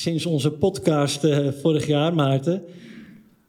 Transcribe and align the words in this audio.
sinds 0.00 0.26
onze 0.26 0.50
podcast 0.50 1.24
uh, 1.24 1.52
vorig 1.52 1.86
jaar, 1.86 2.14
Maarten, 2.14 2.62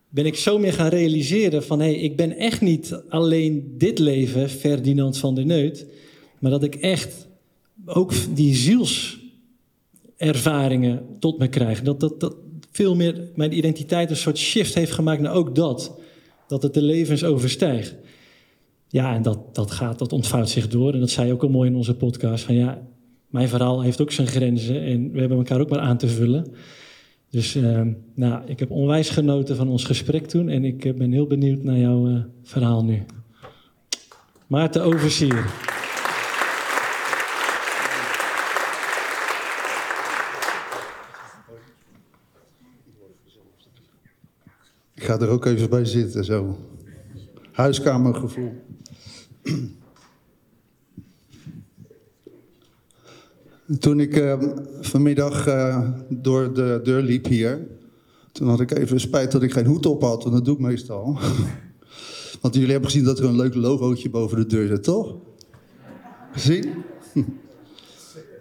ben 0.09 0.25
ik 0.25 0.35
zo 0.35 0.57
meer 0.57 0.73
gaan 0.73 0.89
realiseren 0.89 1.63
van 1.63 1.79
hé, 1.79 1.85
hey, 1.85 1.95
ik 1.95 2.15
ben 2.15 2.37
echt 2.37 2.61
niet 2.61 3.01
alleen 3.09 3.73
dit 3.77 3.99
leven, 3.99 4.49
Ferdinand 4.49 5.17
van 5.17 5.35
der 5.35 5.45
Neut, 5.45 5.85
maar 6.39 6.51
dat 6.51 6.63
ik 6.63 6.75
echt 6.75 7.27
ook 7.85 8.13
die 8.35 8.55
zielservaringen 8.55 11.05
tot 11.19 11.37
me 11.37 11.47
krijg. 11.47 11.81
Dat, 11.81 11.99
dat, 11.99 12.19
dat 12.19 12.35
veel 12.71 12.95
meer 12.95 13.31
mijn 13.35 13.57
identiteit 13.57 14.09
een 14.09 14.15
soort 14.15 14.37
shift 14.37 14.73
heeft 14.73 14.91
gemaakt 14.91 15.21
naar 15.21 15.33
ook 15.33 15.55
dat. 15.55 15.99
Dat 16.47 16.63
het 16.63 16.73
de 16.73 16.81
levens 16.81 17.23
overstijgt. 17.23 17.95
Ja, 18.87 19.15
en 19.15 19.21
dat, 19.21 19.55
dat 19.55 19.71
gaat, 19.71 19.99
dat 19.99 20.13
ontvouwt 20.13 20.49
zich 20.49 20.67
door. 20.67 20.93
En 20.93 20.99
dat 20.99 21.09
zei 21.09 21.27
je 21.27 21.33
ook 21.33 21.43
al 21.43 21.49
mooi 21.49 21.69
in 21.69 21.75
onze 21.75 21.95
podcast. 21.95 22.43
Van 22.43 22.55
ja, 22.55 22.81
mijn 23.31 23.49
verhaal 23.49 23.81
heeft 23.81 24.01
ook 24.01 24.11
zijn 24.11 24.27
grenzen. 24.27 24.83
En 24.83 25.11
we 25.11 25.19
hebben 25.19 25.37
elkaar 25.37 25.59
ook 25.59 25.69
maar 25.69 25.79
aan 25.79 25.97
te 25.97 26.07
vullen. 26.07 26.53
Dus 27.29 27.55
uh, 27.55 27.81
nou, 28.15 28.41
ik 28.45 28.59
heb 28.59 28.71
onwijs 28.71 29.09
genoten 29.09 29.55
van 29.55 29.67
ons 29.69 29.83
gesprek 29.83 30.27
toen. 30.27 30.49
En 30.49 30.63
ik 30.63 30.85
eh, 30.85 30.93
ben 30.93 31.11
heel 31.11 31.27
benieuwd 31.27 31.63
naar 31.63 31.77
jouw 31.77 32.07
uh, 32.07 32.23
verhaal 32.43 32.83
nu. 32.83 33.05
Maarten 34.47 34.83
Oversier. 34.83 35.45
Ik 44.93 45.03
ga 45.03 45.19
er 45.19 45.27
ook 45.27 45.45
even 45.45 45.69
bij 45.69 45.85
zitten, 45.85 46.25
zo. 46.25 46.57
Huiskamergevoel. 47.51 48.51
Toen 53.79 53.99
ik 53.99 54.17
uh, 54.17 54.41
vanmiddag 54.81 55.47
uh, 55.47 55.89
door 56.09 56.53
de 56.53 56.79
deur 56.83 57.01
liep 57.01 57.25
hier, 57.25 57.67
toen 58.31 58.47
had 58.47 58.59
ik 58.59 58.71
even 58.71 58.99
spijt 58.99 59.31
dat 59.31 59.43
ik 59.43 59.51
geen 59.51 59.65
hoed 59.65 59.85
op 59.85 60.01
had, 60.01 60.23
want 60.23 60.35
dat 60.35 60.45
doe 60.45 60.53
ik 60.53 60.61
meestal. 60.61 61.17
Want 62.41 62.53
jullie 62.53 62.71
hebben 62.71 62.89
gezien 62.89 63.05
dat 63.05 63.19
er 63.19 63.25
een 63.25 63.35
leuk 63.35 63.55
logootje 63.55 64.09
boven 64.09 64.37
de 64.37 64.45
deur 64.45 64.67
zit, 64.67 64.83
toch? 64.83 65.15
Gezien? 66.31 66.65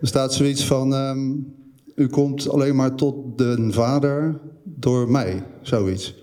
Er 0.01 0.07
staat 0.07 0.35
zoiets 0.35 0.65
van, 0.65 0.93
um, 0.93 1.55
u 1.95 2.07
komt 2.07 2.49
alleen 2.49 2.77
maar 2.77 2.95
tot 2.95 3.39
de 3.39 3.69
vader 3.71 4.41
door 4.65 5.11
mij, 5.11 5.43
zoiets. 5.63 6.15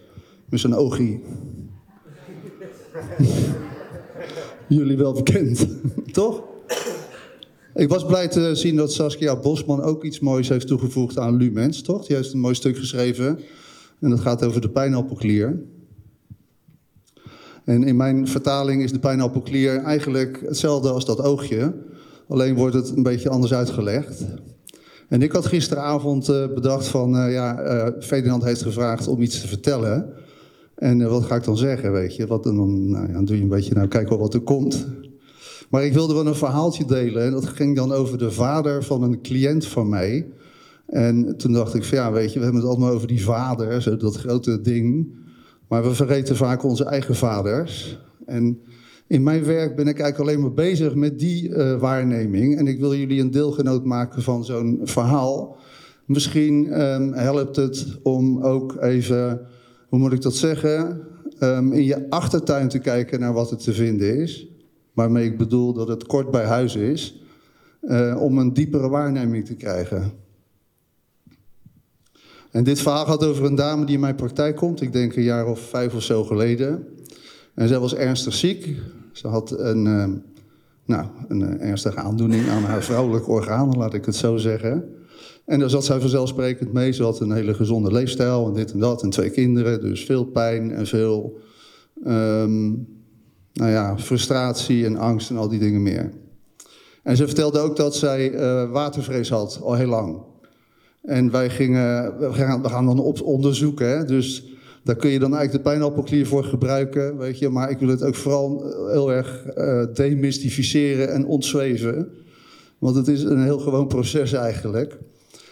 Met 0.50 0.60
zijn 0.60 0.76
oogie. 0.76 1.24
jullie 4.68 4.98
wel 4.98 5.14
bekend, 5.14 5.68
toch? 6.12 6.47
Ik 7.78 7.90
was 7.90 8.06
blij 8.06 8.28
te 8.28 8.56
zien 8.56 8.76
dat 8.76 8.94
Saskia 8.94 9.40
Bosman 9.40 9.82
ook 9.82 10.04
iets 10.04 10.20
moois 10.20 10.50
heeft 10.50 10.68
toegevoegd 10.68 11.18
aan 11.18 11.36
Lumens, 11.36 11.82
toch? 11.82 12.06
Die 12.06 12.16
heeft 12.16 12.34
een 12.34 12.40
mooi 12.40 12.56
stuk 12.56 12.78
geschreven. 12.78 13.40
En 14.00 14.10
dat 14.10 14.20
gaat 14.20 14.46
over 14.46 14.62
de 14.62 14.70
pijnappelklier. 14.70 15.60
En 17.64 17.84
in 17.84 17.96
mijn 17.96 18.28
vertaling 18.28 18.84
is 18.84 18.92
de 18.92 19.00
pijnappelklier 19.00 19.78
eigenlijk 19.78 20.42
hetzelfde 20.46 20.90
als 20.92 21.06
dat 21.06 21.22
oogje. 21.22 21.74
Alleen 22.28 22.56
wordt 22.56 22.76
het 22.76 22.90
een 22.90 23.04
beetje 23.04 23.30
anders 23.30 23.54
uitgelegd. 23.54 24.26
En 25.10 25.22
ik 25.22 25.32
had 25.32 25.46
gisteravond 25.46 26.30
uh, 26.30 26.48
bedacht 26.54 26.88
van, 26.88 27.16
uh, 27.16 27.34
ja, 27.34 27.64
uh, 27.64 27.88
Ferdinand 28.00 28.44
heeft 28.44 28.62
gevraagd 28.62 29.08
om 29.08 29.22
iets 29.22 29.42
te 29.42 29.48
vertellen. 29.48 30.14
En 30.76 31.10
wat 31.10 31.24
ga 31.24 31.36
ik 31.36 31.44
dan 31.44 31.58
zeggen, 31.58 31.92
weet 31.92 32.16
je? 32.16 32.28
Wat, 32.28 32.44
dan, 32.44 32.90
nou 32.90 33.12
ja, 33.12 33.22
doe 33.22 33.36
je 33.36 33.42
een 33.42 33.50
beetje, 33.50 33.74
nou 33.74 33.88
kijk 33.88 34.10
wel 34.10 34.20
wat 34.20 34.34
er 34.34 34.42
komt. 34.42 34.88
Maar 35.70 35.86
ik 35.86 35.94
wilde 35.94 36.14
wel 36.14 36.28
een 36.28 36.36
verhaaltje 36.36 36.86
delen. 36.86 37.24
En 37.24 37.32
dat 37.32 37.46
ging 37.46 37.76
dan 37.76 37.92
over 37.92 38.18
de 38.18 38.32
vader 38.32 38.84
van 38.84 39.04
een 39.04 39.22
cliënt 39.22 39.66
van 39.66 39.90
mij. 39.90 40.28
En 40.86 41.38
toen 41.38 41.54
dacht 41.54 41.74
ik 41.74 41.84
van 41.84 41.98
ja, 41.98 42.12
weet 42.12 42.34
je, 42.34 42.40
we 42.40 42.44
hebben 42.46 42.62
het 42.62 42.72
allemaal 42.72 42.92
over 42.92 43.08
die 43.08 43.24
vader, 43.24 43.82
zo 43.82 43.98
dat 43.98 44.16
grote 44.16 44.62
ding. 44.62 45.08
Maar 45.68 45.84
we 45.84 45.94
vergeten 45.94 46.36
vaak 46.36 46.64
onze 46.64 46.86
eigen 46.86 47.16
vaders. 47.16 48.00
En 48.26 48.60
in 49.08 49.24
mijn 49.24 49.44
werk 49.44 49.76
ben 49.76 49.88
ik 49.88 50.00
eigenlijk 50.00 50.30
alleen 50.30 50.42
maar 50.42 50.54
bezig 50.54 50.96
met 50.96 51.20
die 51.20 51.50
uh, 51.50 51.80
waarneming. 51.80 52.58
En 52.58 52.68
ik 52.68 52.80
wil 52.80 52.96
jullie 52.96 53.22
een 53.22 53.32
deelgenoot 53.32 53.86
maken 53.86 54.22
van 54.22 54.46
zo'n 54.46 54.80
verhaal. 54.84 55.58
Misschien 56.06 56.82
um, 56.82 57.14
helpt 57.14 57.56
het 57.56 57.98
om 58.04 58.44
ook 58.44 58.82
even, 58.82 59.42
hoe 59.90 60.00
moet 60.00 60.14
ik 60.14 60.22
dat 60.22 60.36
zeggen, 60.36 61.02
um, 61.40 61.72
in 61.74 61.84
je 61.84 62.10
achtertuin 62.10 62.68
te 62.68 62.80
kijken 62.80 63.20
naar 63.20 63.34
wat 63.34 63.52
er 63.52 63.58
te 63.58 63.74
vinden 63.74 64.18
is 64.18 64.48
waarmee 64.98 65.26
ik 65.26 65.38
bedoel 65.38 65.74
dat 65.74 65.88
het 65.88 66.06
kort 66.06 66.32
bij 66.32 66.46
huis 66.46 66.76
is, 66.76 67.22
uh, 67.82 68.22
om 68.22 68.38
een 68.38 68.54
diepere 68.54 68.90
waarneming 68.90 69.46
te 69.46 69.56
krijgen. 69.56 70.12
En 72.52 72.64
dit 72.64 72.80
verhaal 72.80 73.06
gaat 73.06 73.24
over 73.24 73.46
een 73.46 73.56
dame 73.56 73.86
die 73.86 73.96
in 73.96 74.02
mijn 74.02 74.16
praktijk 74.16 74.56
komt, 74.56 74.82
ik 74.82 74.94
denk 74.94 75.16
een 75.16 75.24
jaar 75.24 75.48
of 75.48 75.60
vijf 75.60 75.94
of 75.96 76.04
zo 76.04 76.24
geleden. 76.24 76.88
En 77.54 77.68
zij 77.68 77.80
was 77.80 77.96
ernstig 77.96 78.34
ziek. 78.34 78.76
Ze 79.12 79.28
had 79.28 79.60
een, 79.60 79.86
uh, 79.86 80.06
nou, 80.86 81.08
een 81.28 81.42
uh, 81.42 81.70
ernstige 81.70 82.00
aandoening 82.00 82.50
aan 82.50 82.64
haar 82.64 82.84
vrouwelijke 82.84 83.30
organen, 83.30 83.78
laat 83.78 83.94
ik 83.94 84.06
het 84.06 84.16
zo 84.16 84.38
zeggen. 84.38 84.96
En 85.46 85.60
daar 85.60 85.70
zat 85.70 85.86
zij 85.86 86.00
vanzelfsprekend 86.00 86.74
mee. 86.74 86.92
Ze 86.92 87.04
had 87.04 87.20
een 87.20 87.32
hele 87.32 87.54
gezonde 87.54 87.92
leefstijl 87.92 88.48
en 88.48 88.54
dit 88.54 88.72
en 88.72 88.80
dat 88.80 89.04
en 89.04 89.10
twee 89.10 89.30
kinderen. 89.30 89.82
Dus 89.82 90.06
veel 90.06 90.26
pijn 90.26 90.72
en 90.72 90.88
veel 90.88 91.40
um, 92.06 92.97
nou 93.58 93.72
ja, 93.72 93.98
frustratie 93.98 94.86
en 94.86 94.98
angst 94.98 95.30
en 95.30 95.38
al 95.38 95.48
die 95.48 95.60
dingen 95.60 95.82
meer. 95.82 96.12
En 97.04 97.18
ze 97.18 97.26
vertelde 97.26 97.60
ook 97.60 97.76
dat 97.76 97.96
zij 97.96 98.32
uh, 98.32 98.72
watervrees 98.72 99.30
had, 99.30 99.60
al 99.64 99.74
heel 99.74 99.88
lang. 99.88 100.22
En 101.02 101.32
wij 101.32 101.50
gingen, 101.50 102.18
we 102.20 102.34
gaan, 102.34 102.62
we 102.62 102.70
gaan 102.70 102.86
dan 102.86 103.00
op 103.00 103.22
onderzoeken, 103.22 103.90
hè? 103.90 104.06
dus 104.06 104.46
daar 104.84 104.96
kun 104.96 105.10
je 105.10 105.20
dan 105.20 105.36
eigenlijk 105.36 105.64
de 105.64 105.70
pijnappelklier 105.70 106.28
voor 106.28 106.44
gebruiken, 106.44 107.18
weet 107.18 107.40
je. 107.40 107.50
Maar 107.50 107.70
ik 107.70 107.80
wil 107.80 107.88
het 107.88 108.04
ook 108.04 108.16
vooral 108.16 108.74
heel 108.92 109.12
erg 109.12 109.44
uh, 109.58 109.84
demystificeren 109.94 111.14
en 111.14 111.26
ontzweven. 111.26 112.10
Want 112.78 112.96
het 112.96 113.08
is 113.08 113.24
een 113.24 113.44
heel 113.44 113.60
gewoon 113.60 113.88
proces 113.88 114.34
eigenlijk. 114.34 114.98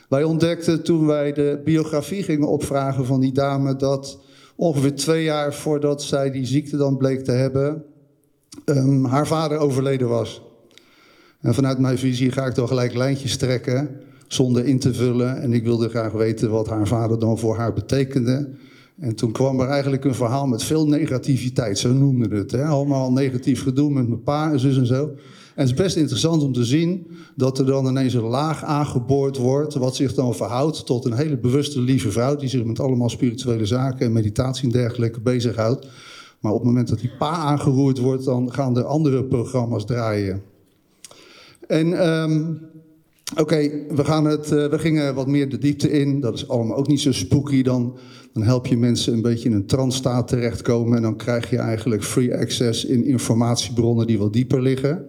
Wij 0.10 0.24
ontdekten 0.24 0.84
toen 0.84 1.06
wij 1.06 1.34
de 1.34 1.62
biografie 1.64 2.24
gingen 2.24 2.48
opvragen 2.48 3.06
van 3.06 3.20
die 3.20 3.34
dame... 3.34 3.76
dat 3.76 4.20
ongeveer 4.56 4.96
twee 4.96 5.24
jaar 5.24 5.54
voordat 5.54 6.04
zij 6.04 6.32
die 6.32 6.46
ziekte 6.46 6.78
dan 6.78 6.98
bleek 6.98 7.24
te 7.24 7.32
hebben 7.32 7.84
um, 8.66 9.06
haar 9.06 9.28
vader 9.28 9.58
overleden 9.58 10.08
was. 10.08 10.42
En 11.42 11.54
vanuit 11.54 11.80
mijn 11.80 11.98
visie 11.98 12.32
ga 12.32 12.46
ik 12.46 12.56
dan 12.56 12.68
gelijk 12.68 12.96
lijntjes 12.96 13.38
trekken 13.38 13.90
zonder 14.28 14.66
in 14.66 14.80
te 14.80 14.94
vullen. 14.94 15.42
En 15.42 15.54
ik 15.54 15.64
wilde 15.64 15.90
graag 15.90 16.12
weten 16.12 16.52
wat 16.52 16.68
haar 16.68 16.88
vader 16.88 17.20
dan 17.20 17.38
voor 17.38 17.58
haar 17.58 17.74
betekende. 17.74 18.50
En 19.00 19.16
toen 19.16 19.32
kwam 19.32 19.60
er 19.60 19.68
eigenlijk 19.68 20.06
een 20.06 20.16
verhaal 20.16 20.48
met 20.48 20.64
veel 20.64 20.88
negativiteit, 20.88 21.78
zo 21.78 21.94
noemden 21.94 22.32
het. 22.32 22.52
Hè? 22.52 22.64
Allemaal 22.64 23.12
negatief 23.12 23.64
gedoe 23.64 23.92
met 23.92 24.08
mijn 24.08 24.24
pa 24.24 24.52
en 24.52 24.60
en 24.60 24.86
zo. 24.86 25.04
En 25.56 25.62
het 25.62 25.70
is 25.70 25.84
best 25.84 25.96
interessant 25.96 26.44
om 26.44 26.54
te 26.54 26.66
zien 26.66 27.08
dat 27.36 27.60
er 27.60 27.66
dan 27.66 27.88
ineens 27.88 28.14
een 28.14 28.22
laag 28.22 28.64
aangeboord 28.64 29.38
wordt, 29.38 29.74
wat 29.74 29.96
zich 29.96 30.14
dan 30.14 30.36
verhoudt 30.36 30.86
tot 30.86 31.06
een 31.06 31.14
hele 31.14 31.38
bewuste 31.38 31.82
lieve 31.82 32.12
vrouw, 32.12 32.36
die 32.36 32.50
zich 32.50 32.64
met 32.64 32.80
allemaal 32.80 33.10
spirituele 33.10 33.66
zaken 33.66 34.06
en 34.06 34.12
meditatie 34.12 34.64
en 34.64 34.72
dergelijke 34.72 35.22
bezighoudt. 35.22 35.88
Maar 36.46 36.54
op 36.54 36.60
het 36.60 36.70
moment 36.70 36.88
dat 36.88 37.00
die 37.00 37.12
pa 37.18 37.32
aangeroerd 37.32 37.98
wordt, 37.98 38.26
dan 38.26 38.54
gaan 38.54 38.78
er 38.78 38.84
andere 38.84 39.24
programma's 39.24 39.86
draaien. 39.86 40.44
En 41.68 42.10
um, 42.10 42.62
oké, 43.38 43.70
we, 43.90 44.04
gaan 44.04 44.26
het, 44.26 44.52
uh, 44.52 44.68
we 44.68 44.80
gingen 44.80 45.16
wat 45.16 45.28
meer 45.28 45.50
de 45.50 45.58
diepte 45.58 45.92
in. 45.92 46.20
Dat 46.20 46.34
is 46.34 46.48
allemaal 46.48 46.78
ook 46.78 46.88
niet 46.88 47.02
zo 47.02 47.12
spooky. 47.12 47.62
Dan, 47.62 47.98
dan 48.34 48.44
help 48.44 48.68
je 48.68 48.78
mensen 48.78 49.14
een 49.14 49.22
beetje 49.22 49.50
in 49.50 49.56
een 49.56 49.66
trance-staat 49.66 50.28
terechtkomen. 50.28 50.96
En 50.96 51.02
dan 51.02 51.16
krijg 51.16 51.50
je 51.50 51.58
eigenlijk 51.58 52.04
free 52.04 52.38
access 52.38 52.86
in 52.86 53.06
informatiebronnen 53.06 54.08
die 54.08 54.20
wat 54.20 54.34
dieper 54.34 54.62
liggen. 54.62 55.06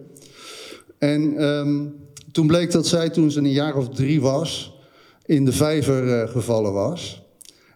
En 0.97 1.43
um, 1.43 1.95
toen 2.31 2.47
bleek 2.47 2.71
dat 2.71 2.87
zij, 2.87 3.09
toen 3.09 3.31
ze 3.31 3.39
een 3.39 3.51
jaar 3.51 3.75
of 3.75 3.89
drie 3.89 4.21
was, 4.21 4.79
in 5.25 5.45
de 5.45 5.53
vijver 5.53 6.03
uh, 6.03 6.29
gevallen 6.29 6.73
was. 6.73 7.25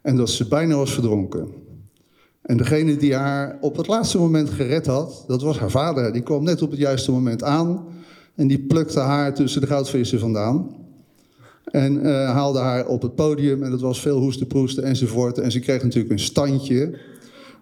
En 0.01 0.15
dat 0.15 0.29
ze 0.29 0.47
bijna 0.47 0.75
was 0.75 0.93
verdronken. 0.93 1.69
En 2.51 2.57
degene 2.57 2.97
die 2.97 3.15
haar 3.15 3.57
op 3.61 3.77
het 3.77 3.87
laatste 3.87 4.17
moment 4.17 4.49
gered 4.49 4.85
had, 4.85 5.23
dat 5.27 5.41
was 5.41 5.59
haar 5.59 5.69
vader. 5.69 6.13
Die 6.13 6.21
kwam 6.21 6.43
net 6.43 6.61
op 6.61 6.69
het 6.71 6.79
juiste 6.79 7.11
moment 7.11 7.43
aan 7.43 7.85
en 8.35 8.47
die 8.47 8.59
plukte 8.59 8.99
haar 8.99 9.33
tussen 9.33 9.61
de 9.61 9.67
goudvissen 9.67 10.19
vandaan. 10.19 10.75
En 11.65 11.93
uh, 12.05 12.31
haalde 12.31 12.59
haar 12.59 12.87
op 12.87 13.01
het 13.01 13.15
podium 13.15 13.63
en 13.63 13.71
dat 13.71 13.81
was 13.81 14.01
veel 14.01 14.19
hoesten, 14.19 14.47
proesten 14.47 14.83
enzovoort. 14.83 15.37
En 15.37 15.51
ze 15.51 15.59
kreeg 15.59 15.83
natuurlijk 15.83 16.13
een 16.13 16.19
standje. 16.19 16.97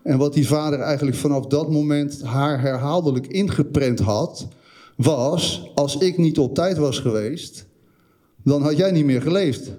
En 0.03 0.17
wat 0.17 0.33
die 0.33 0.47
vader 0.47 0.79
eigenlijk 0.79 1.17
vanaf 1.17 1.45
dat 1.45 1.71
moment 1.71 2.21
haar 2.21 2.61
herhaaldelijk 2.61 3.27
ingeprent 3.27 3.99
had, 3.99 4.47
was: 4.95 5.71
als 5.75 5.97
ik 5.97 6.17
niet 6.17 6.39
op 6.39 6.55
tijd 6.55 6.77
was 6.77 6.99
geweest, 6.99 7.65
dan 8.43 8.61
had 8.61 8.77
jij 8.77 8.91
niet 8.91 9.05
meer 9.05 9.21
geleefd. 9.21 9.71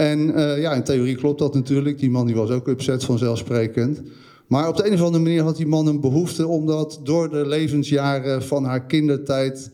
En 0.00 0.18
uh, 0.28 0.60
ja, 0.60 0.72
in 0.72 0.82
theorie 0.82 1.16
klopt 1.16 1.38
dat 1.38 1.54
natuurlijk. 1.54 1.98
Die 1.98 2.10
man 2.10 2.26
die 2.26 2.34
was 2.34 2.50
ook 2.50 2.68
upset 2.68 3.04
vanzelfsprekend. 3.04 4.02
Maar 4.46 4.68
op 4.68 4.76
de 4.76 4.86
een 4.86 4.92
of 4.92 5.02
andere 5.02 5.22
manier 5.22 5.42
had 5.42 5.56
die 5.56 5.66
man 5.66 5.86
een 5.86 6.00
behoefte 6.00 6.46
om 6.46 6.66
dat 6.66 7.00
door 7.04 7.30
de 7.30 7.46
levensjaren 7.46 8.42
van 8.42 8.64
haar 8.64 8.86
kindertijd 8.86 9.70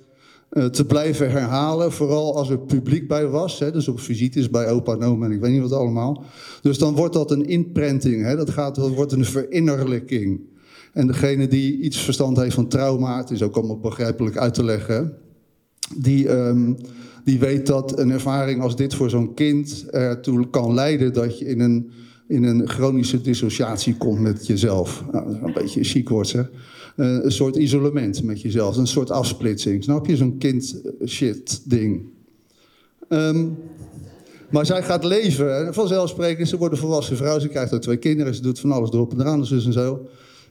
te 0.71 0.85
blijven 0.87 1.31
herhalen. 1.31 1.93
Vooral 1.93 2.37
als 2.37 2.51
er 2.51 2.59
publiek 2.59 3.09
bij 3.09 3.27
was. 3.27 3.59
Hè, 3.59 3.73
dus 3.73 3.89
op 3.89 4.01
visites 4.01 4.51
bij 4.51 4.69
opa 4.69 4.93
en 4.93 5.03
oma 5.03 5.27
en 5.27 5.33
ik 5.33 5.41
weet 5.41 5.53
niet 5.53 5.61
wat 5.61 5.73
allemaal. 5.73 6.25
Dus 6.63 6.79
dan 6.79 6.95
wordt 6.95 7.15
dat 7.15 7.31
een 7.31 7.47
inprenting. 7.47 8.37
Dat, 8.37 8.51
gaat, 8.51 8.75
dat 8.75 8.95
wordt 8.95 9.13
een 9.13 9.25
verinnerlijking. 9.25 10.41
En 10.93 11.07
degene 11.07 11.49
die 11.49 11.81
iets 11.81 11.99
verstand 11.99 12.37
heeft 12.37 12.55
van 12.55 12.69
trauma, 12.69 13.17
het 13.17 13.31
is 13.31 13.43
ook 13.43 13.57
allemaal 13.57 13.79
begrijpelijk 13.79 14.37
uit 14.37 14.55
te 14.55 14.65
leggen, 14.65 15.13
die, 15.97 16.29
um, 16.31 16.77
die 17.27 17.39
weet 17.39 17.67
dat 17.67 17.99
een 17.99 18.11
ervaring 18.11 18.63
als 18.63 18.77
dit 18.77 18.95
voor 18.95 19.11
zo'n 19.11 19.35
kind 19.35 19.87
ertoe 19.91 20.51
kan 20.51 20.75
leiden 20.75 21.13
dat 21.13 21.39
je 21.39 21.45
in 21.45 21.61
een, 21.61 21.91
in 22.29 22.45
een 22.45 22.69
chronische 22.69 23.21
dissociatie 23.21 23.97
komt 23.97 24.21
met 24.21 24.47
jezelf. 24.47 25.05
Nou, 25.13 25.39
een 25.43 25.53
beetje 25.53 25.85
chic 25.85 26.09
woord 26.09 26.29
zeg. 26.29 26.51
Uh, 26.97 27.19
een 27.23 27.33
soort 27.33 27.57
isolement 27.57 28.23
met 28.23 28.43
jezelf, 28.43 28.77
een 28.77 28.87
soort 28.87 29.11
afsplitsing. 29.11 29.83
Snap 29.83 30.07
je? 30.07 30.17
Zo'n 30.17 30.39
kind 30.39 30.83
shit 31.07 31.63
ding. 31.65 32.05
Um, 33.09 33.57
maar 34.51 34.67
zij 34.67 34.83
gaat 34.83 35.05
leven, 35.05 35.75
vanzelfsprekend, 35.75 36.49
ze 36.49 36.57
wordt 36.57 36.75
een 36.75 36.81
volwassen 36.81 37.17
vrouw, 37.17 37.39
ze 37.39 37.49
krijgt 37.49 37.75
ook 37.75 37.81
twee 37.81 37.97
kinderen, 37.97 38.35
ze 38.35 38.43
doet 38.43 38.61
van 38.61 38.73
alles 38.73 38.91
erop 38.91 39.13
en 39.13 39.21
eraan, 39.21 39.41
dus 39.41 39.67
en 39.67 39.73
zo. 39.73 40.09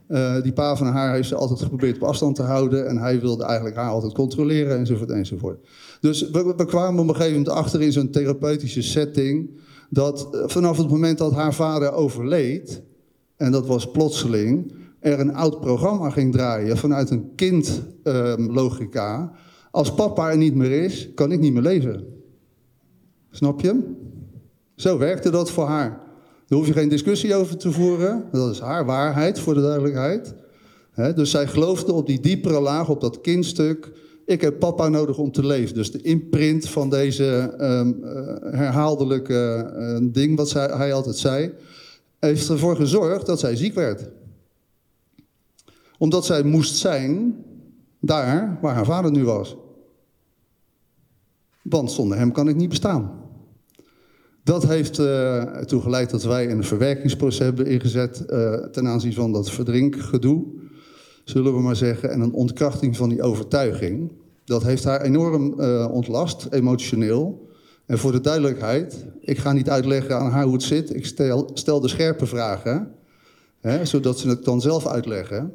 Uh, 0.07 0.41
die 0.41 0.53
pa 0.53 0.75
van 0.75 0.87
haar 0.87 1.13
heeft 1.13 1.27
ze 1.27 1.35
altijd 1.35 1.61
geprobeerd 1.61 1.95
op 1.95 2.03
afstand 2.03 2.35
te 2.35 2.41
houden. 2.41 2.87
En 2.87 2.97
hij 2.97 3.19
wilde 3.19 3.43
eigenlijk 3.43 3.75
haar 3.75 3.89
altijd 3.89 4.13
controleren, 4.13 4.77
enzovoort, 4.77 5.09
enzovoort. 5.09 5.67
Dus 5.99 6.29
we, 6.29 6.65
kwamen 6.65 7.01
op 7.01 7.07
een 7.07 7.15
gegeven 7.15 7.37
moment 7.37 7.55
achter 7.55 7.81
in 7.81 7.91
zo'n 7.91 8.09
therapeutische 8.09 8.81
setting. 8.81 9.49
Dat 9.89 10.29
uh, 10.31 10.43
vanaf 10.45 10.77
het 10.77 10.89
moment 10.89 11.17
dat 11.17 11.33
haar 11.33 11.53
vader 11.53 11.91
overleed, 11.93 12.81
en 13.35 13.51
dat 13.51 13.67
was 13.67 13.91
plotseling, 13.91 14.73
er 14.99 15.19
een 15.19 15.35
oud 15.35 15.59
programma 15.59 16.09
ging 16.09 16.31
draaien 16.31 16.77
vanuit 16.77 17.09
een 17.09 17.31
kindlogica. 17.35 19.21
Uh, 19.21 19.29
Als 19.71 19.93
papa 19.93 20.31
er 20.31 20.37
niet 20.37 20.55
meer 20.55 20.71
is, 20.71 21.09
kan 21.15 21.31
ik 21.31 21.39
niet 21.39 21.53
meer 21.53 21.61
leven. 21.61 22.05
Snap 23.31 23.61
je? 23.61 23.93
Zo 24.75 24.97
werkte 24.97 25.29
dat 25.29 25.51
voor 25.51 25.65
haar. 25.65 26.04
Daar 26.47 26.57
hoef 26.57 26.67
je 26.67 26.73
geen 26.73 26.89
discussie 26.89 27.35
over 27.35 27.57
te 27.57 27.71
voeren. 27.71 28.23
Dat 28.31 28.51
is 28.51 28.59
haar 28.59 28.85
waarheid, 28.85 29.39
voor 29.39 29.53
de 29.53 29.61
duidelijkheid. 29.61 30.33
dus 30.95 31.31
zij 31.31 31.47
geloofde 31.47 31.93
op 31.93 32.07
die 32.07 32.19
diepere 32.19 32.59
laag, 32.59 32.89
op 32.89 33.01
dat 33.01 33.21
kindstuk. 33.21 33.91
Ik 34.25 34.41
heb 34.41 34.59
papa 34.59 34.87
nodig 34.87 35.17
om 35.17 35.31
te 35.31 35.45
leven. 35.45 35.75
Dus 35.75 35.91
de 35.91 36.01
imprint 36.01 36.69
van 36.69 36.89
deze 36.89 37.55
um, 37.59 37.99
herhaaldelijke 38.55 39.71
uh, 39.77 40.13
ding, 40.13 40.37
wat 40.37 40.49
zij, 40.49 40.67
hij 40.67 40.93
altijd 40.93 41.15
zei, 41.15 41.53
heeft 42.19 42.49
ervoor 42.49 42.75
gezorgd 42.75 43.25
dat 43.25 43.39
zij 43.39 43.55
ziek 43.55 43.73
werd. 43.73 44.09
Omdat 45.97 46.25
zij 46.25 46.43
moest 46.43 46.75
zijn 46.75 47.35
daar 47.99 48.57
waar 48.61 48.75
haar 48.75 48.85
vader 48.85 49.11
nu 49.11 49.23
was. 49.23 49.55
Want 51.61 51.91
zonder 51.91 52.17
hem 52.17 52.31
kan 52.31 52.47
ik 52.47 52.55
niet 52.55 52.69
bestaan. 52.69 53.24
Dat 54.45 54.67
heeft 54.67 54.99
uh, 54.99 55.55
ertoe 55.55 55.81
geleid 55.81 56.09
dat 56.09 56.23
wij 56.23 56.51
een 56.51 56.63
verwerkingsproces 56.63 57.39
hebben 57.39 57.65
ingezet 57.65 58.23
uh, 58.29 58.53
ten 58.53 58.87
aanzien 58.87 59.13
van 59.13 59.31
dat 59.31 59.51
verdrinkgedoe, 59.51 60.45
zullen 61.23 61.53
we 61.53 61.61
maar 61.61 61.75
zeggen, 61.75 62.11
en 62.11 62.21
een 62.21 62.33
ontkrachting 62.33 62.97
van 62.97 63.09
die 63.09 63.21
overtuiging. 63.21 64.11
Dat 64.43 64.63
heeft 64.63 64.83
haar 64.83 65.01
enorm 65.01 65.53
uh, 65.59 65.87
ontlast, 65.91 66.47
emotioneel. 66.51 67.49
En 67.85 67.97
voor 67.97 68.11
de 68.11 68.21
duidelijkheid, 68.21 69.05
ik 69.21 69.37
ga 69.37 69.51
niet 69.51 69.69
uitleggen 69.69 70.17
aan 70.17 70.31
haar 70.31 70.43
hoe 70.43 70.53
het 70.53 70.63
zit. 70.63 70.95
Ik 70.95 71.05
stel, 71.05 71.49
stel 71.53 71.79
de 71.79 71.87
scherpe 71.87 72.25
vragen, 72.25 72.91
hè, 73.61 73.85
zodat 73.85 74.19
ze 74.19 74.29
het 74.29 74.43
dan 74.43 74.61
zelf 74.61 74.87
uitleggen. 74.87 75.53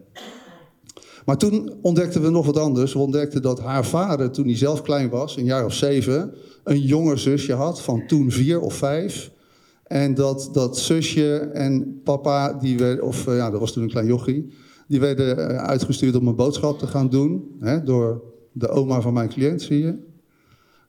Maar 1.25 1.39
toen 1.39 1.75
ontdekten 1.83 2.23
we 2.23 2.31
nog 2.31 2.47
wat 2.47 2.59
anders. 2.59 2.93
We 2.93 2.99
ontdekten 2.99 3.43
dat 3.43 3.61
haar 3.61 3.85
vader, 3.85 4.31
toen 4.31 4.47
hij 4.47 4.57
zelf 4.57 4.83
klein 4.83 5.09
was, 5.09 5.37
een 5.37 5.45
jaar 5.45 5.65
of 5.65 5.75
zeven, 5.75 6.35
een 6.65 6.81
jonger 6.81 7.19
zusje 7.19 7.53
had 7.53 7.81
van 7.81 8.07
toen 8.07 8.31
vier 8.31 8.61
of 8.61 8.75
vijf. 8.75 9.31
En 9.91 10.15
dat, 10.15 10.49
dat 10.53 10.79
zusje 10.79 11.37
en 11.39 12.01
papa, 12.05 12.53
die 12.53 12.79
werden, 12.79 13.05
of 13.05 13.27
eh, 13.27 13.37
ja, 13.37 13.51
dat 13.51 13.61
was 13.61 13.73
toen 13.73 13.83
een 13.83 13.89
klein 13.89 14.07
jochie, 14.07 14.53
die 14.89 15.01
werden 15.01 15.49
eh, 15.49 15.57
uitgestuurd 15.57 16.17
om 16.17 16.27
een 16.27 16.37
boodschap 16.37 16.79
te 16.79 16.87
gaan 16.87 17.09
doen. 17.09 17.57
Hè, 17.61 17.83
door 17.83 18.23
de 18.53 18.69
oma 18.69 19.01
van 19.01 19.13
mijn 19.13 19.29
cliënt, 19.29 19.63
zie 19.63 19.79
je. 19.79 19.95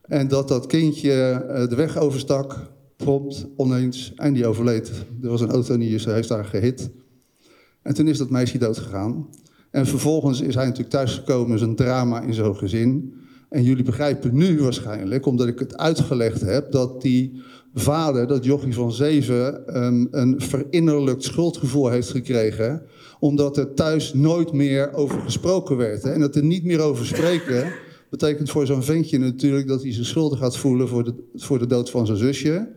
En 0.02 0.28
dat 0.28 0.48
dat 0.48 0.66
kindje 0.66 1.12
eh, 1.12 1.68
de 1.68 1.76
weg 1.76 1.98
overstak, 1.98 2.72
prompt, 2.96 3.48
oneens, 3.56 4.14
en 4.16 4.34
die 4.34 4.48
overleed. 4.48 4.92
Er 5.22 5.30
was 5.30 5.42
een 5.42 5.52
auto 5.52 5.74
en 5.74 5.80
die 5.80 6.00
heeft 6.00 6.30
daar 6.30 6.46
gehit. 6.46 6.90
En 7.82 7.94
toen 7.94 8.08
is 8.08 8.18
dat 8.18 8.30
meisje 8.30 8.58
dood 8.58 8.78
gegaan. 8.78 9.28
En 9.72 9.86
vervolgens 9.86 10.42
is 10.42 10.56
hij 10.56 10.64
natuurlijk 10.64 10.92
thuisgekomen, 10.92 11.60
zijn 11.60 11.76
drama 11.76 12.22
in 12.22 12.34
zo'n 12.34 12.56
gezin. 12.56 13.14
En 13.50 13.64
jullie 13.64 13.84
begrijpen 13.84 14.36
nu 14.36 14.62
waarschijnlijk, 14.62 15.26
omdat 15.26 15.48
ik 15.48 15.60
het 15.60 15.78
uitgelegd 15.78 16.42
heb, 16.42 16.72
dat 16.72 17.02
die 17.02 17.42
vader, 17.74 18.28
dat 18.28 18.46
jochie 18.46 18.74
van 18.74 18.92
zeven, 18.92 19.78
um, 19.84 20.08
een 20.12 20.42
verinnerlijkt 20.42 21.24
schuldgevoel 21.24 21.90
heeft 21.90 22.10
gekregen. 22.10 22.82
Omdat 23.20 23.58
er 23.58 23.74
thuis 23.74 24.14
nooit 24.14 24.52
meer 24.52 24.94
over 24.94 25.20
gesproken 25.20 25.78
werd. 25.78 26.04
Hè? 26.04 26.12
En 26.12 26.20
dat 26.20 26.36
er 26.36 26.44
niet 26.44 26.64
meer 26.64 26.80
over 26.80 27.06
spreken, 27.06 27.74
betekent 28.10 28.50
voor 28.50 28.66
zo'n 28.66 28.84
ventje 28.84 29.20
natuurlijk 29.20 29.68
dat 29.68 29.82
hij 29.82 29.94
zich 29.94 30.06
schuldig 30.06 30.40
gaat 30.40 30.58
voelen 30.58 30.88
voor 30.88 31.14
voor 31.36 31.60
de 31.60 31.68
dood 31.68 31.90
van 31.90 32.06
zijn 32.06 32.18
zusje. 32.18 32.68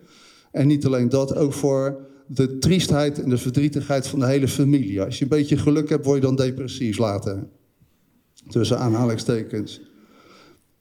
En 0.53 0.67
niet 0.67 0.87
alleen 0.87 1.09
dat, 1.09 1.37
ook 1.37 1.53
voor 1.53 2.07
de 2.27 2.59
triestheid 2.59 3.23
en 3.23 3.29
de 3.29 3.39
verdrietigheid 3.39 4.07
van 4.07 4.19
de 4.19 4.27
hele 4.27 4.49
familie. 4.49 5.03
Als 5.03 5.19
je 5.19 5.23
een 5.23 5.31
beetje 5.31 5.57
geluk 5.57 5.89
hebt, 5.89 6.05
word 6.05 6.17
je 6.17 6.27
dan 6.27 6.37
depressief 6.37 6.99
later. 6.99 7.47
Tussen 8.49 8.79
aanhalingstekens. 8.79 9.81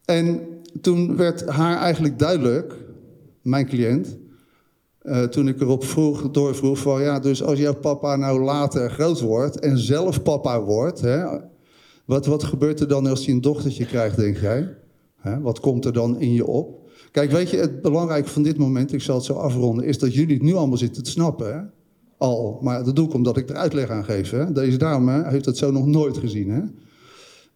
En 0.06 0.42
toen 0.82 1.16
werd 1.16 1.46
haar 1.46 1.78
eigenlijk 1.78 2.20
duidelijk, 2.20 2.76
mijn 3.42 3.66
cliënt, 3.66 4.18
uh, 5.04 5.24
toen 5.24 5.48
ik 5.48 5.62
erop 5.62 5.84
vroeg, 5.84 6.32
doorvroeg 6.32 6.78
van 6.78 7.02
ja, 7.02 7.20
dus 7.20 7.44
als 7.44 7.60
jouw 7.60 7.76
papa 7.76 8.16
nou 8.16 8.44
later 8.44 8.92
groot 8.92 9.22
wordt 9.22 9.60
en 9.60 9.78
zelf 9.78 10.24
papa 10.24 10.62
wordt, 10.62 11.02
hè, 11.02 11.26
wat, 12.06 12.26
wat 12.26 12.44
gebeurt 12.44 12.80
er 12.80 12.88
dan 12.88 13.08
als 13.08 13.26
hij 13.26 13.34
een 13.34 13.42
dochtertje 13.42 13.86
krijgt, 13.86 14.16
denk 14.16 14.38
jij? 14.38 14.76
Hè, 15.16 15.42
wat 15.42 15.60
komt 15.60 15.86
er 15.86 15.94
dan 15.94 16.20
in 16.20 16.34
je 16.34 16.46
op? 16.46 16.83
Kijk, 17.14 17.32
weet 17.32 17.50
je, 17.50 17.58
het 17.58 17.82
belangrijke 17.82 18.30
van 18.30 18.44
dit 18.44 18.58
moment, 18.58 18.94
ik 18.94 19.02
zal 19.02 19.16
het 19.16 19.26
zo 19.26 19.34
afronden, 19.34 19.86
is 19.86 20.00
dat 20.00 20.14
jullie 20.14 20.34
het 20.34 20.44
nu 20.44 20.54
allemaal 20.54 20.78
zitten 20.78 21.04
te 21.04 21.10
snappen. 21.10 21.54
Hè? 21.54 21.62
Al, 22.18 22.60
maar 22.62 22.84
dat 22.84 22.96
doe 22.96 23.08
ik 23.08 23.14
omdat 23.14 23.38
ik 23.38 23.50
er 23.50 23.56
uitleg 23.56 23.90
aan 23.90 24.04
geef. 24.04 24.30
Hè? 24.30 24.52
Deze 24.52 24.78
dame 24.78 25.30
heeft 25.30 25.46
het 25.46 25.58
zo 25.58 25.72
nog 25.72 25.86
nooit 25.86 26.18
gezien. 26.18 26.50
Hè? 26.50 26.62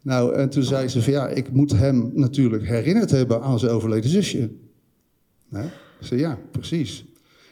Nou, 0.02 0.34
en 0.34 0.50
toen 0.50 0.64
zei 0.64 0.88
ze 0.88 1.04
van 1.04 1.14
ja, 1.14 1.28
ik 1.28 1.52
moet 1.52 1.72
hem 1.72 2.12
natuurlijk 2.14 2.68
herinnerd 2.68 3.12
hebben 3.12 3.42
aan 3.42 3.60
zijn 3.60 3.72
overleden 3.72 4.10
zusje. 4.10 4.50
Nee? 5.50 5.68
Ze 6.02 6.18
ja, 6.18 6.38
precies. 6.52 7.06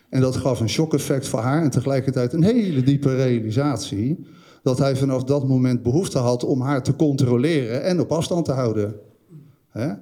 En 0.09 0.21
dat 0.21 0.35
gaf 0.35 0.59
een 0.59 0.69
shock-effect 0.69 1.27
voor 1.27 1.39
haar 1.39 1.63
en 1.63 1.69
tegelijkertijd 1.69 2.33
een 2.33 2.43
hele 2.43 2.83
diepe 2.83 3.15
realisatie 3.15 4.25
dat 4.63 4.77
hij 4.77 4.95
vanaf 4.95 5.23
dat 5.23 5.47
moment 5.47 5.83
behoefte 5.83 6.17
had 6.17 6.43
om 6.43 6.61
haar 6.61 6.83
te 6.83 6.95
controleren 6.95 7.83
en 7.83 7.99
op 7.99 8.11
afstand 8.11 8.45
te 8.45 8.51
houden. 8.51 8.95
Hè? 9.69 9.93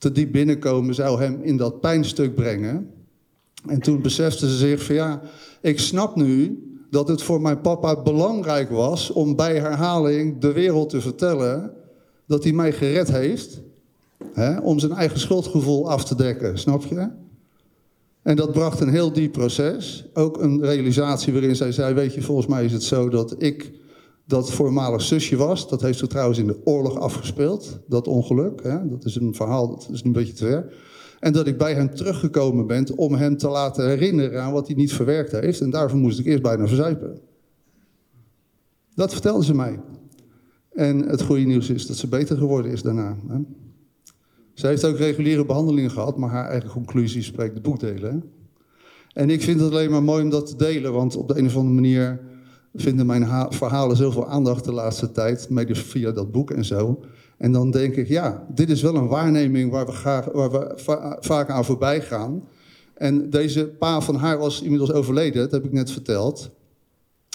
Te 0.00 0.12
diep 0.12 0.32
binnenkomen 0.32 0.94
zou 0.94 1.20
hem 1.20 1.40
in 1.42 1.56
dat 1.56 1.80
pijnstuk 1.80 2.34
brengen. 2.34 2.90
En 3.66 3.80
toen 3.80 4.02
besefte 4.02 4.48
ze 4.48 4.56
zich 4.56 4.82
van 4.82 4.94
ja, 4.94 5.22
ik 5.60 5.78
snap 5.78 6.16
nu 6.16 6.64
dat 6.90 7.08
het 7.08 7.22
voor 7.22 7.40
mijn 7.40 7.60
papa 7.60 8.02
belangrijk 8.02 8.70
was 8.70 9.10
om 9.10 9.36
bij 9.36 9.58
herhaling 9.58 10.40
de 10.40 10.52
wereld 10.52 10.88
te 10.88 11.00
vertellen 11.00 11.72
dat 12.26 12.44
hij 12.44 12.52
mij 12.52 12.72
gered 12.72 13.10
heeft 13.10 13.60
hè, 14.32 14.58
om 14.58 14.78
zijn 14.78 14.92
eigen 14.92 15.20
schuldgevoel 15.20 15.90
af 15.90 16.04
te 16.04 16.14
dekken, 16.14 16.58
snap 16.58 16.84
je? 16.84 17.08
En 18.22 18.36
dat 18.36 18.52
bracht 18.52 18.80
een 18.80 18.88
heel 18.88 19.12
diep 19.12 19.32
proces. 19.32 20.04
Ook 20.14 20.42
een 20.42 20.62
realisatie 20.62 21.32
waarin 21.32 21.56
zij 21.56 21.72
zei: 21.72 21.94
Weet 21.94 22.14
je, 22.14 22.22
volgens 22.22 22.46
mij 22.46 22.64
is 22.64 22.72
het 22.72 22.82
zo 22.82 23.08
dat 23.08 23.34
ik 23.38 23.72
dat 24.30 24.52
voormalig 24.52 25.02
zusje 25.02 25.36
was. 25.36 25.68
Dat 25.68 25.80
heeft 25.80 25.98
ze 25.98 26.06
trouwens 26.06 26.38
in 26.38 26.46
de 26.46 26.60
oorlog 26.64 26.98
afgespeeld, 26.98 27.80
dat 27.86 28.06
ongeluk. 28.06 28.62
Hè? 28.62 28.88
Dat 28.88 29.04
is 29.04 29.16
een 29.16 29.34
verhaal, 29.34 29.68
dat 29.68 29.88
is 29.92 30.02
een 30.04 30.12
beetje 30.12 30.32
te 30.32 30.46
ver. 30.46 30.74
En 31.20 31.32
dat 31.32 31.46
ik 31.46 31.58
bij 31.58 31.74
hem 31.74 31.94
teruggekomen 31.94 32.66
ben 32.66 32.96
om 32.96 33.14
hem 33.14 33.36
te 33.36 33.48
laten 33.48 33.88
herinneren 33.88 34.42
aan 34.42 34.52
wat 34.52 34.66
hij 34.66 34.76
niet 34.76 34.92
verwerkt 34.92 35.32
heeft. 35.32 35.60
En 35.60 35.70
daarvoor 35.70 35.98
moest 35.98 36.18
ik 36.18 36.26
eerst 36.26 36.42
bijna 36.42 36.66
verzuipen. 36.66 37.20
Dat 38.94 39.12
vertelde 39.12 39.44
ze 39.44 39.54
mij. 39.54 39.80
En 40.72 40.98
het 40.98 41.22
goede 41.22 41.44
nieuws 41.44 41.70
is 41.70 41.86
dat 41.86 41.96
ze 41.96 42.08
beter 42.08 42.36
geworden 42.36 42.72
is 42.72 42.82
daarna. 42.82 43.16
Hè? 43.28 43.38
Ze 44.54 44.66
heeft 44.66 44.84
ook 44.84 44.96
reguliere 44.96 45.44
behandelingen 45.44 45.90
gehad, 45.90 46.16
maar 46.16 46.30
haar 46.30 46.48
eigen 46.48 46.70
conclusie 46.70 47.22
spreekt 47.22 47.54
de 47.54 47.60
boekdelen. 47.60 48.24
En 49.12 49.30
ik 49.30 49.42
vind 49.42 49.60
het 49.60 49.70
alleen 49.70 49.90
maar 49.90 50.02
mooi 50.02 50.22
om 50.22 50.30
dat 50.30 50.46
te 50.46 50.56
delen, 50.56 50.92
want 50.92 51.16
op 51.16 51.28
de 51.28 51.38
een 51.38 51.46
of 51.46 51.56
andere 51.56 51.74
manier 51.74 52.20
vinden 52.74 53.06
mijn 53.06 53.52
verhalen 53.52 53.96
zoveel 53.96 54.28
aandacht 54.28 54.64
de 54.64 54.72
laatste 54.72 55.12
tijd, 55.12 55.48
mede 55.48 55.74
via 55.74 56.10
dat 56.10 56.32
boek 56.32 56.50
en 56.50 56.64
zo. 56.64 57.00
En 57.36 57.52
dan 57.52 57.70
denk 57.70 57.96
ik, 57.96 58.08
ja, 58.08 58.46
dit 58.54 58.70
is 58.70 58.82
wel 58.82 58.94
een 58.94 59.08
waarneming 59.08 59.70
waar 59.70 59.86
we, 59.86 59.92
graag, 59.92 60.24
we 60.24 60.72
vaak 61.20 61.50
aan 61.50 61.64
voorbij 61.64 62.00
gaan. 62.00 62.48
En 62.94 63.30
deze 63.30 63.66
pa 63.66 64.00
van 64.00 64.14
haar 64.14 64.38
was 64.38 64.62
inmiddels 64.62 64.92
overleden, 64.92 65.42
dat 65.42 65.50
heb 65.50 65.64
ik 65.64 65.72
net 65.72 65.90
verteld. 65.90 66.50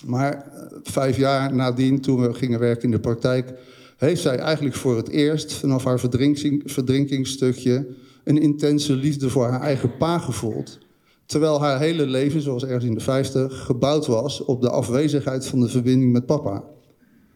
Maar 0.06 0.34
eh, 0.34 0.78
vijf 0.84 1.18
jaar 1.18 1.56
nadien, 1.56 2.02
toen 2.02 2.22
we 2.22 2.34
gingen 2.34 2.60
werken 2.60 2.84
in 2.84 2.92
de 2.92 3.00
praktijk, 3.00 3.54
heeft 3.98 4.22
zij 4.22 4.38
eigenlijk 4.38 4.76
voor 4.76 4.98
het 4.98 5.10
eerst 5.10 5.54
vanaf 5.54 5.84
haar 5.84 6.00
verdrinking, 6.00 6.62
verdrinkingsstukje 6.66 7.88
een 8.24 8.38
intense 8.38 8.94
liefde 8.94 9.30
voor 9.30 9.46
haar 9.46 9.62
eigen 9.62 9.98
pa 9.98 10.20
gevoeld. 10.20 10.78
Terwijl 11.26 11.62
haar 11.62 11.80
hele 11.80 12.06
leven, 12.06 12.42
zoals 12.42 12.64
ergens 12.64 12.86
in 12.86 12.94
de 12.94 13.00
50, 13.00 13.66
gebouwd 13.66 14.06
was 14.06 14.44
op 14.44 14.62
de 14.62 14.70
afwezigheid 14.70 15.48
van 15.48 15.60
de 15.60 15.68
verbinding 15.68 16.12
met 16.12 16.26
papa. 16.26 16.64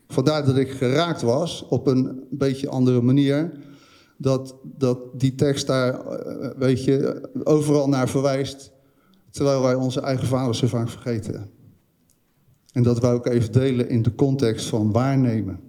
Vandaar 0.07 0.45
dat 0.45 0.57
ik 0.57 0.71
geraakt 0.71 1.21
was 1.21 1.65
op 1.69 1.87
een 1.87 2.23
beetje 2.29 2.69
andere 2.69 3.01
manier. 3.01 3.51
Dat, 4.17 4.55
dat 4.63 4.99
die 5.13 5.35
tekst 5.35 5.67
daar, 5.67 6.05
eh, 6.05 6.49
weet 6.57 6.83
je, 6.83 7.29
overal 7.43 7.89
naar 7.89 8.09
verwijst. 8.09 8.71
Terwijl 9.29 9.61
wij 9.61 9.75
onze 9.75 10.01
eigen 10.01 10.27
vaders 10.27 10.59
zo 10.59 10.67
vaak 10.67 10.89
vergeten. 10.89 11.49
En 12.73 12.83
dat 12.83 12.99
wij 12.99 13.11
ook 13.11 13.25
even 13.25 13.51
delen 13.51 13.89
in 13.89 14.01
de 14.01 14.15
context 14.15 14.65
van 14.65 14.91
waarnemen. 14.91 15.68